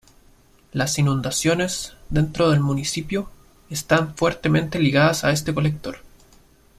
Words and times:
Las 0.71 0.97
inundaciones, 0.97 1.93
dentro 2.09 2.49
del 2.49 2.59
municipio, 2.59 3.29
están 3.69 4.15
fuertemente 4.15 4.79
ligadas 4.79 5.23
a 5.23 5.29
este 5.31 5.53
colector. 5.53 5.99